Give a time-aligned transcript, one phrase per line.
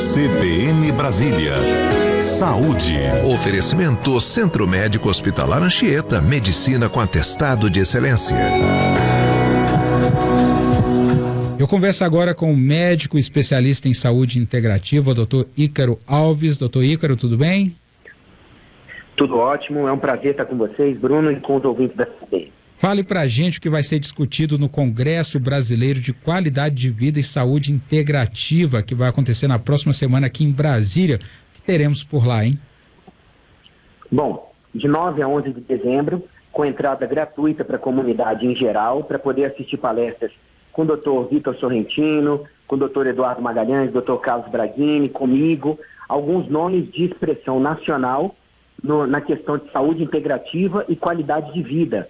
[0.00, 1.52] CBN Brasília.
[2.22, 2.96] Saúde.
[3.22, 6.22] Oferecimento Centro Médico Hospitalar Anchieta.
[6.22, 8.34] Medicina com atestado de excelência.
[11.58, 16.56] Eu converso agora com o médico especialista em saúde integrativa, o doutor Ícaro Alves.
[16.56, 17.76] Doutor Ícaro, tudo bem?
[19.16, 22.50] Tudo ótimo, é um prazer estar com vocês, Bruno, e com os ouvintes da CBN.
[22.80, 26.88] Fale para a gente o que vai ser discutido no Congresso Brasileiro de Qualidade de
[26.88, 31.16] Vida e Saúde Integrativa, que vai acontecer na próxima semana aqui em Brasília.
[31.16, 31.18] O
[31.56, 32.58] que teremos por lá, hein?
[34.10, 39.04] Bom, de 9 a 11 de dezembro, com entrada gratuita para a comunidade em geral,
[39.04, 40.32] para poder assistir palestras
[40.72, 46.48] com o doutor Vitor Sorrentino, com o doutor Eduardo Magalhães, doutor Carlos Braghini, comigo, alguns
[46.48, 48.34] nomes de expressão nacional
[48.82, 52.08] no, na questão de saúde integrativa e qualidade de vida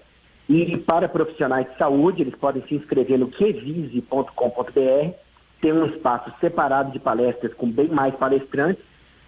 [0.50, 5.14] e para profissionais de saúde, eles podem se inscrever no quevise.com.br,
[5.60, 8.82] tem um espaço separado de palestras com bem mais palestrantes,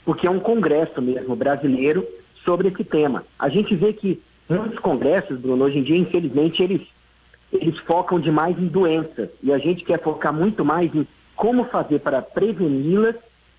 [0.05, 2.05] porque é um congresso mesmo brasileiro
[2.45, 3.25] sobre esse tema.
[3.39, 6.83] A gente vê que muitos congressos, Bruno, hoje em dia, infelizmente, eles,
[7.53, 11.07] eles focam demais em doenças, e a gente quer focar muito mais em
[11.37, 13.15] como fazer para preveni-las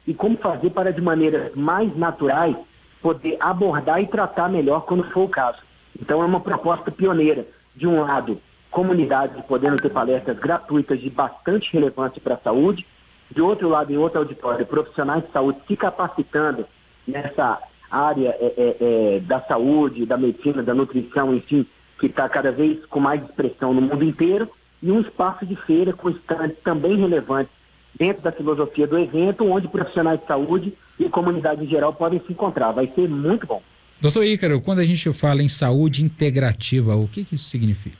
[0.05, 2.57] e como fazer para, de maneiras mais naturais,
[3.01, 5.59] poder abordar e tratar melhor quando for o caso.
[5.99, 7.47] Então é uma proposta pioneira.
[7.75, 12.85] De um lado, comunidades podendo ter palestras gratuitas de bastante relevância para a saúde.
[13.31, 16.65] De outro lado, em outro auditório, profissionais de saúde se capacitando
[17.07, 21.65] nessa área é, é, é, da saúde, da medicina, da nutrição, enfim,
[21.99, 24.49] que está cada vez com mais expressão no mundo inteiro.
[24.81, 27.53] E um espaço de feira com estandes também relevantes
[27.95, 32.33] dentro da filosofia do evento, onde profissionais de saúde e comunidade em geral podem se
[32.33, 32.71] encontrar.
[32.71, 33.61] Vai ser muito bom.
[34.03, 37.95] Doutor Ícaro, quando a gente fala em saúde integrativa, o que, que isso significa?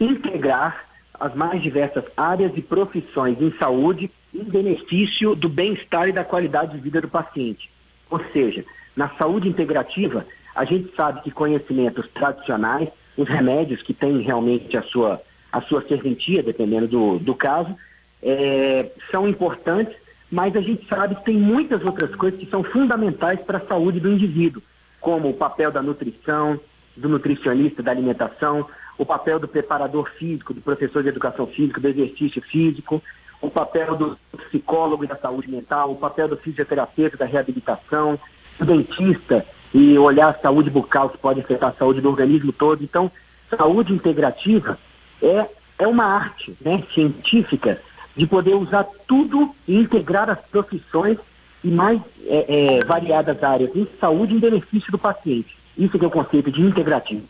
[0.00, 0.86] Integrar
[1.20, 6.72] as mais diversas áreas e profissões em saúde em benefício do bem-estar e da qualidade
[6.72, 7.70] de vida do paciente.
[8.08, 8.64] Ou seja,
[8.96, 14.82] na saúde integrativa, a gente sabe que conhecimentos tradicionais, os remédios que têm realmente a
[14.82, 15.20] sua,
[15.52, 17.76] a sua serventia, dependendo do, do caso,
[18.22, 19.94] é, são importantes,
[20.36, 23.98] mas a gente sabe que tem muitas outras coisas que são fundamentais para a saúde
[23.98, 24.62] do indivíduo,
[25.00, 26.60] como o papel da nutrição,
[26.94, 28.66] do nutricionista da alimentação,
[28.98, 33.02] o papel do preparador físico, do professor de educação física, do exercício físico,
[33.40, 38.20] o papel do psicólogo e da saúde mental, o papel do fisioterapeuta da reabilitação,
[38.58, 39.42] do dentista
[39.72, 42.84] e olhar a saúde bucal que pode afetar a saúde do organismo todo.
[42.84, 43.10] Então,
[43.48, 44.78] saúde integrativa
[45.22, 45.46] é,
[45.78, 47.80] é uma arte né, científica
[48.16, 51.18] de poder usar tudo e integrar as profissões
[51.62, 55.56] e mais é, é, variadas áreas em saúde em benefício do paciente.
[55.76, 57.26] Isso que é o conceito de integrativo.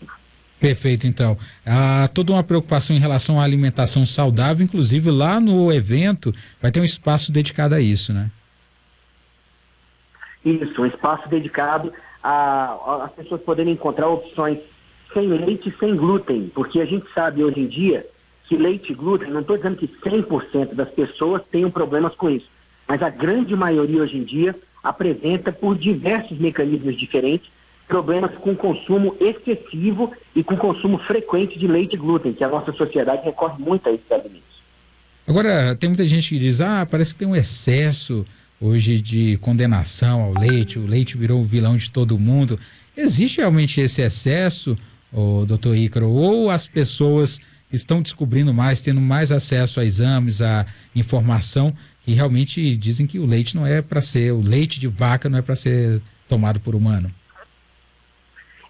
[0.61, 1.37] Perfeito, então.
[1.65, 6.33] Há toda uma preocupação em relação à alimentação saudável, inclusive lá no evento
[6.63, 8.31] vai ter um espaço dedicado a isso, né?
[10.45, 11.93] Isso, um espaço dedicado
[12.23, 14.59] a, as pessoas poderem encontrar opções
[15.13, 18.07] sem leite e sem glúten, porque a gente sabe hoje em dia
[18.47, 22.47] que leite glúten, não estou dizendo que 100% das pessoas tenham problemas com isso,
[22.87, 27.51] mas a grande maioria hoje em dia apresenta por diversos mecanismos diferentes
[27.89, 33.25] problemas com consumo excessivo e com consumo frequente de leite glúten, que a nossa sociedade
[33.25, 34.43] recorre muito a esses alimentos.
[35.27, 38.25] Agora, tem muita gente que diz, ah, parece que tem um excesso
[38.61, 42.59] hoje de condenação ao leite, o leite virou o vilão de todo mundo.
[42.97, 44.77] Existe realmente esse excesso,
[45.13, 47.41] oh, doutor Ícaro, ou as pessoas
[47.77, 53.27] estão descobrindo mais, tendo mais acesso a exames, a informação, que realmente dizem que o
[53.27, 56.75] leite não é para ser, o leite de vaca não é para ser tomado por
[56.75, 57.11] humano.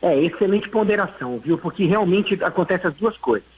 [0.02, 1.58] É, excelente ponderação, viu?
[1.58, 3.48] Porque realmente acontece as duas coisas.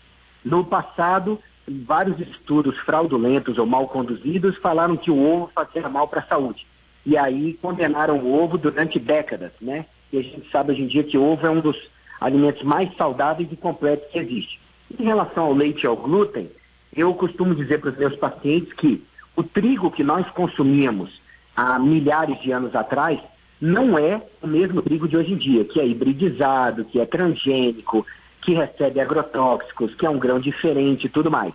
[0.45, 6.21] No passado, vários estudos fraudulentos ou mal conduzidos falaram que o ovo fazia mal para
[6.21, 6.67] a saúde.
[7.05, 9.87] E aí condenaram o ovo durante décadas, né?
[10.13, 11.77] E a gente sabe hoje em dia que o ovo é um dos
[12.21, 14.61] alimentos mais saudáveis e completos que existe.
[14.97, 16.51] Em relação ao leite e ao glúten,
[16.95, 19.05] eu costumo dizer para os meus pacientes que
[19.37, 21.21] o trigo que nós consumíamos
[21.55, 23.21] há milhares de anos atrás
[23.61, 28.07] não é o mesmo trigo de hoje em dia, que é hibridizado, que é transgênico,
[28.41, 31.53] que recebe agrotóxicos, que é um grão diferente e tudo mais.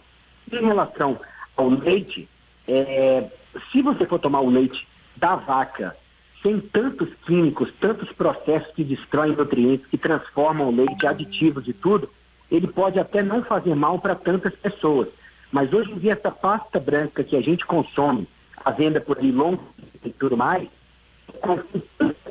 [0.52, 1.20] Em relação
[1.56, 2.28] ao leite,
[2.68, 3.26] é,
[3.72, 5.96] se você for tomar o leite da vaca
[6.42, 12.10] sem tantos químicos, tantos processos que destroem nutrientes, que transformam o leite, aditivos e tudo,
[12.50, 15.08] ele pode até não fazer mal para tantas pessoas.
[15.52, 18.28] Mas hoje em dia, essa pasta branca que a gente consome,
[18.64, 19.64] a venda por aí longo
[20.04, 20.68] e tudo mais,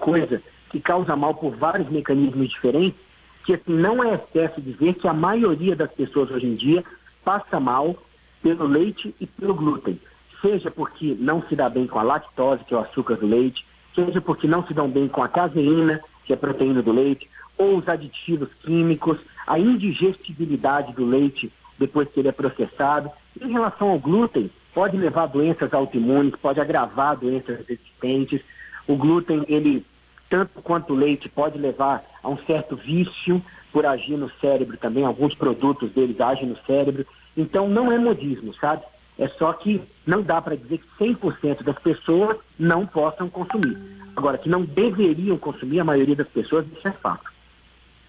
[0.01, 2.99] coisa que causa mal por vários mecanismos diferentes,
[3.45, 6.85] que assim, não é excesso dizer que a maioria das pessoas hoje em dia
[7.25, 7.97] passa mal
[8.43, 10.01] pelo leite e pelo glúten.
[10.41, 13.65] seja porque não se dá bem com a lactose, que é o açúcar do leite,
[13.95, 17.31] seja porque não se dão bem com a caseína, que é a proteína do leite,
[17.57, 23.11] ou os aditivos químicos, a indigestibilidade do leite depois que ele é processado.
[23.41, 28.41] Em relação ao glúten, pode levar a doenças autoimunes, pode agravar doenças resistentes.
[28.87, 29.85] O glúten, ele,
[30.29, 33.43] tanto quanto o leite, pode levar a um certo vício
[33.73, 35.05] por agir no cérebro também.
[35.05, 37.07] Alguns produtos deles agem no cérebro.
[37.37, 38.83] Então, não é modismo, sabe?
[39.19, 43.79] É só que não dá para dizer que 100% das pessoas não possam consumir.
[44.15, 47.32] Agora, que não deveriam consumir, a maioria das pessoas, isso é fato.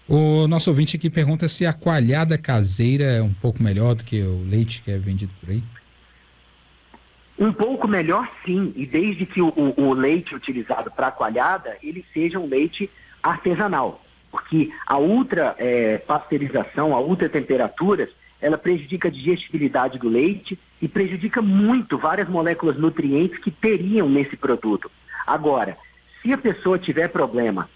[0.06, 4.22] O nosso ouvinte aqui pergunta se a coalhada caseira é um pouco melhor do que
[4.22, 5.62] o leite que é vendido por aí.
[7.38, 12.38] Um pouco melhor, sim, e desde que o, o, leite utilizado para coalhada, ele seja
[12.38, 12.88] um leite
[13.22, 18.10] artesanal, porque a ultra é, pasteurização, a ultra temperaturas,
[18.40, 24.36] ela prejudica a digestibilidade do leite e prejudica muito várias moléculas nutrientes que teriam nesse
[24.36, 24.90] produto.
[25.26, 25.78] Agora,
[26.22, 27.68] se a pessoa tiver problema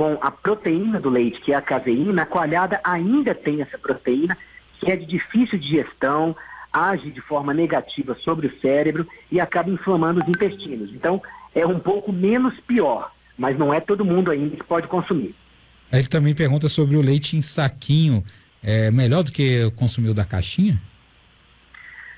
[0.00, 4.34] com a proteína do leite, que é a caseína, a coalhada ainda tem essa proteína,
[4.78, 6.34] que é de difícil digestão,
[6.72, 10.90] age de forma negativa sobre o cérebro e acaba inflamando os intestinos.
[10.94, 11.22] Então,
[11.54, 15.34] é um pouco menos pior, mas não é todo mundo ainda que pode consumir.
[15.92, 18.24] Ele também pergunta sobre o leite em saquinho.
[18.62, 20.80] É melhor do que consumir o da caixinha?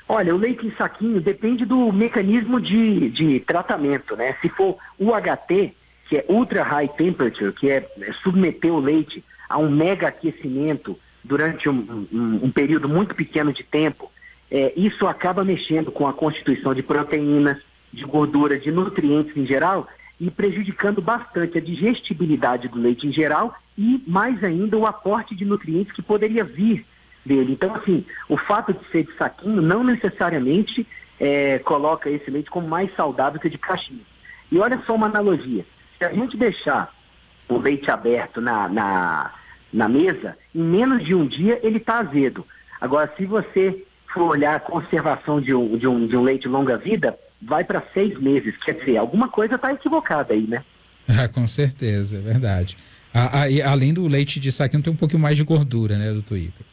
[0.08, 4.36] Olha, o leite em saquinho depende do mecanismo de, de tratamento, né?
[4.40, 5.74] Se for UHT,
[6.08, 10.98] que é Ultra High Temperature, que é, é submeter o leite a um mega aquecimento
[11.22, 14.10] durante um, um, um período muito pequeno de tempo,
[14.50, 17.58] é, isso acaba mexendo com a constituição de proteínas,
[17.92, 19.86] de gordura, de nutrientes em geral
[20.20, 25.44] e prejudicando bastante a digestibilidade do leite em geral e mais ainda o aporte de
[25.44, 26.84] nutrientes que poderia vir
[27.24, 27.52] dele.
[27.52, 30.86] Então, assim, o fato de ser de saquinho não necessariamente
[31.18, 34.02] é, coloca esse leite como mais saudável que de caixinha.
[34.50, 35.64] E olha só uma analogia.
[36.02, 36.92] Se a gente deixar
[37.48, 39.30] o leite aberto na, na,
[39.72, 42.44] na mesa, em menos de um dia ele está azedo.
[42.80, 47.16] Agora, se você for olhar a conservação de um, de um, de um leite longa-vida,
[47.40, 48.56] vai para seis meses.
[48.56, 50.64] Quer dizer, alguma coisa está equivocada aí, né?
[51.08, 52.76] Ah, com certeza, é verdade.
[53.14, 56.36] Ah, ah, além do leite de saquinho, tem um pouquinho mais de gordura, né, doutor
[56.38, 56.64] Ícaro?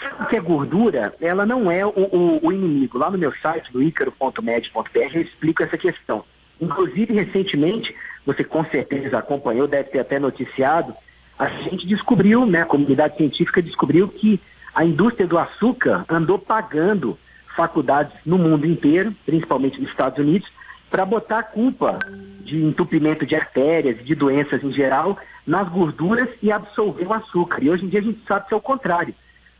[0.00, 2.96] Sabe que a gordura, ela não é o, o, o inimigo.
[2.96, 6.24] Lá no meu site, do icaro.med.br, eu explico essa questão.
[6.60, 7.94] Inclusive, recentemente,
[8.28, 10.94] você com certeza acompanhou, deve ter até noticiado,
[11.38, 14.38] a gente descobriu, né, a comunidade científica descobriu que
[14.74, 17.18] a indústria do açúcar andou pagando
[17.56, 20.46] faculdades no mundo inteiro, principalmente nos Estados Unidos,
[20.90, 21.98] para botar a culpa
[22.40, 25.16] de entupimento de artérias, de doenças em geral,
[25.46, 27.62] nas gorduras e absorver o açúcar.
[27.62, 29.14] E hoje em dia a gente sabe que é o contrário.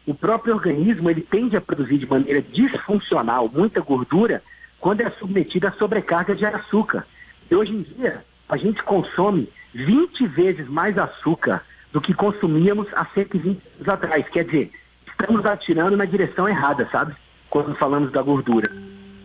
[0.07, 4.43] O próprio organismo ele tende a produzir de maneira disfuncional muita gordura
[4.79, 7.07] quando é submetida a sobrecarga de açúcar.
[7.51, 11.63] E hoje em dia a gente consome 20 vezes mais açúcar
[11.93, 14.27] do que consumíamos há 120 anos atrás.
[14.29, 14.71] Quer dizer,
[15.07, 17.15] estamos atirando na direção errada, sabe?
[17.51, 18.71] Quando falamos da gordura.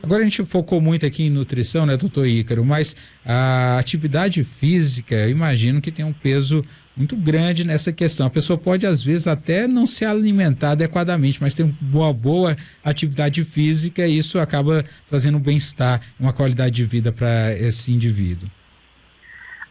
[0.01, 2.93] Agora a gente focou muito aqui em nutrição, né, doutor Ícaro, mas
[3.25, 6.61] a atividade física, eu imagino que tem um peso
[6.95, 8.27] muito grande nessa questão.
[8.27, 13.45] A pessoa pode, às vezes, até não se alimentar adequadamente, mas tem uma boa atividade
[13.45, 18.49] física e isso acaba trazendo um bem-estar, uma qualidade de vida para esse indivíduo.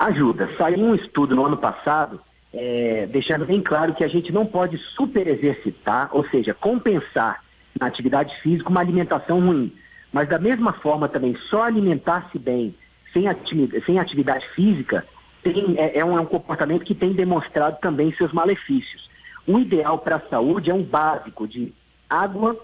[0.02, 0.50] Ajuda.
[0.58, 2.20] Saiu um estudo no ano passado
[2.52, 7.40] é, deixando bem claro que a gente não pode super exercitar, ou seja, compensar
[7.78, 9.72] na atividade física uma alimentação ruim.
[10.12, 12.74] Mas da mesma forma também, só alimentar-se bem
[13.12, 15.06] sem atividade, sem atividade física
[15.40, 19.08] tem, é, é, um, é um comportamento que tem demonstrado também seus malefícios.
[19.46, 21.72] O ideal para a saúde é um básico de
[22.10, 22.58] água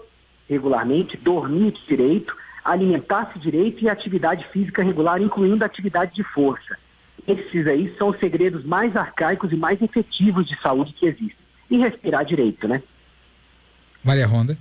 [0.49, 6.77] regularmente, dormir direito, alimentar-se direito e atividade física regular, incluindo atividade de força.
[7.29, 11.35] Esses aí são os segredos mais arcaicos e mais efetivos de saúde que existem.
[11.69, 12.81] E respirar direito, né?
[14.03, 14.57] Maria Ronda.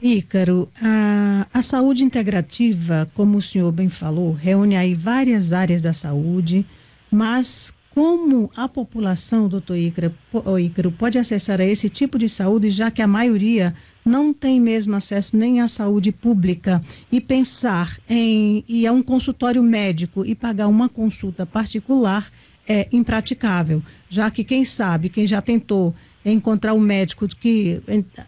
[0.00, 5.92] Ícaro, a, a saúde integrativa, como o senhor bem falou, reúne aí várias áreas da
[5.92, 6.64] saúde,
[7.10, 10.14] mas como a população, doutor Ícaro,
[10.60, 13.74] Ícaro, pode acessar a esse tipo de saúde, já que a maioria
[14.04, 19.62] não tem mesmo acesso nem à saúde pública e pensar em ir a um consultório
[19.62, 22.30] médico e pagar uma consulta particular
[22.66, 25.94] é impraticável, já que quem sabe, quem já tentou
[26.24, 27.82] encontrar um médico que,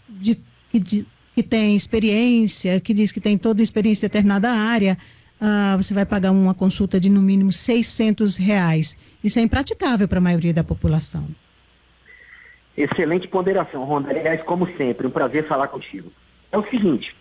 [0.09, 0.38] de,
[0.73, 4.99] de, que tem experiência, que diz que tem toda experiência em determinada área,
[5.40, 8.97] ah, você vai pagar uma consulta de no mínimo 600 reais.
[9.23, 11.26] Isso é impraticável para a maioria da população.
[12.76, 14.11] Excelente ponderação, Ronda.
[14.11, 16.11] Aliás, como sempre, um prazer falar contigo.
[16.50, 17.14] É o seguinte,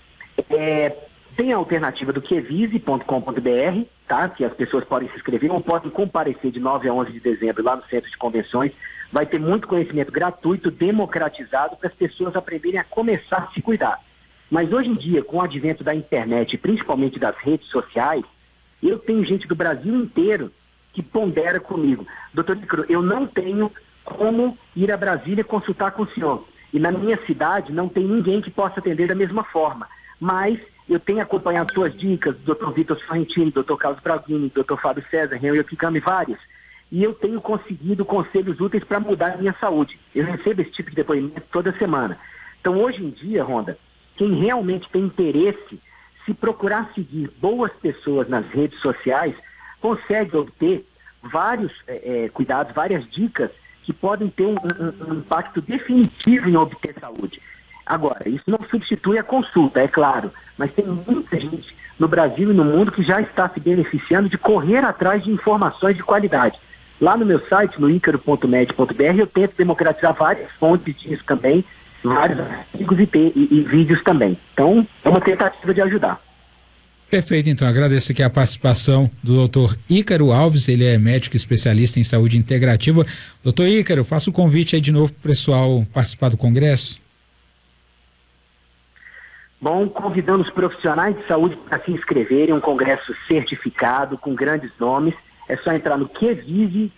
[0.50, 0.95] é,
[1.36, 4.29] Tem a alternativa do quevise.com.br, tá?
[4.29, 7.63] Que as pessoas podem se inscrever ou podem comparecer de 9 a 11 de dezembro
[7.63, 8.72] lá no Centro de Convenções.
[9.12, 14.00] Vai ter muito conhecimento gratuito, democratizado, para as pessoas aprenderem a começar a se cuidar.
[14.50, 18.24] Mas hoje em dia, com o advento da internet, principalmente das redes sociais,
[18.81, 20.51] eu tenho gente do Brasil inteiro
[20.93, 22.05] que pondera comigo.
[22.31, 23.72] Doutor Nicro, eu não tenho
[24.03, 26.45] como ir a Brasília consultar com o senhor.
[26.72, 29.88] E na minha cidade não tem ninguém que possa atender da mesma forma.
[30.19, 35.36] Mas eu tenho acompanhado suas dicas, doutor Vitor Sorrentino, doutor Carlos Braguini, doutor Fábio César,
[35.36, 36.39] Renan Kikami, vários.
[36.91, 40.00] E eu tenho conseguido conselhos úteis para mudar a minha saúde.
[40.13, 42.19] Eu recebo esse tipo de depoimento toda semana.
[42.60, 43.77] Então, hoje em dia, Ronda,
[44.15, 45.79] quem realmente tem interesse,
[46.25, 49.36] se procurar seguir boas pessoas nas redes sociais,
[49.81, 50.86] consegue obter
[51.22, 53.51] vários é, cuidados, várias dicas
[53.83, 57.41] que podem ter um, um, um impacto definitivo em obter saúde.
[57.85, 62.53] Agora, isso não substitui a consulta, é claro, mas tem muita gente no Brasil e
[62.53, 66.59] no mundo que já está se beneficiando de correr atrás de informações de qualidade.
[66.99, 71.65] Lá no meu site, no icaro.med.br, eu tento democratizar várias fontes disso também,
[72.01, 74.37] vários artigos e, e, e vídeos também.
[74.53, 76.21] Então, é uma tentativa de ajudar.
[77.13, 82.03] Perfeito, então agradeço aqui a participação do doutor Ícaro Alves, ele é médico especialista em
[82.03, 83.05] saúde integrativa.
[83.43, 87.00] Doutor Ícaro, faço o convite aí de novo para o pessoal participar do congresso.
[89.62, 95.13] Bom, convidando os profissionais de saúde para se inscreverem, um congresso certificado, com grandes nomes,
[95.48, 96.89] é só entrar no qvisi.com.br.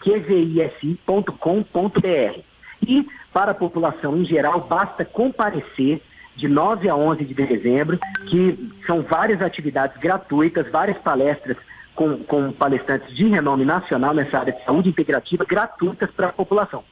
[2.88, 6.02] E, para a população em geral, basta comparecer
[6.36, 11.58] de 9 a 11 de dezembro, que são várias atividades gratuitas, várias palestras
[11.96, 16.84] com, com palestrantes de renome nacional nessa área de saúde integrativa, gratuitas para a população.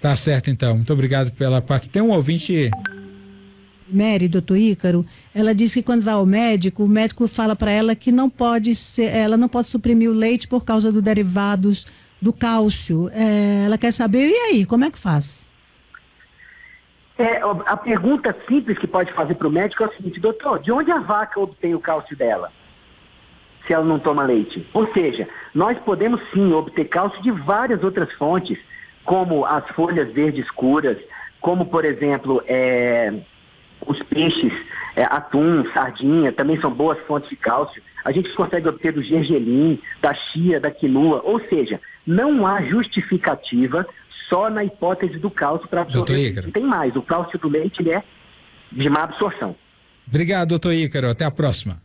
[0.00, 0.76] Tá certo, então.
[0.76, 1.88] Muito obrigado pela parte.
[1.88, 2.70] Tem um ouvinte.
[3.92, 7.94] Mary, doutor Ícaro, ela disse que quando vai ao médico, o médico fala para ela
[7.96, 11.86] que não pode ser, ela não pode suprimir o leite por causa dos derivados
[12.22, 13.10] do cálcio.
[13.12, 15.49] É, ela quer saber, e aí, como é que faz?
[17.20, 20.72] É, a pergunta simples que pode fazer para o médico é o seguinte, doutor, de
[20.72, 22.50] onde a vaca obtém o cálcio dela?
[23.66, 24.66] Se ela não toma leite.
[24.72, 28.58] Ou seja, nós podemos sim obter cálcio de várias outras fontes,
[29.04, 30.96] como as folhas verdes escuras,
[31.42, 33.12] como, por exemplo, é,
[33.86, 34.54] os peixes,
[34.96, 37.82] é, atum, sardinha, também são boas fontes de cálcio.
[38.02, 41.20] A gente consegue obter do gergelim, da chia, da quinoa.
[41.22, 43.86] Ou seja, não há justificativa
[44.30, 46.50] só na hipótese do cálcio para absorver.
[46.52, 48.02] Tem mais, o cálcio do leite ele é
[48.72, 49.54] de má absorção.
[50.06, 51.10] Obrigado, doutor Ícaro.
[51.10, 51.82] Até a próxima.